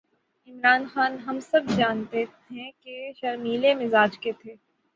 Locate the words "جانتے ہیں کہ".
1.77-3.11